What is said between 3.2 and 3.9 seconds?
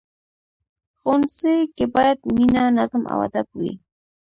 ادب وي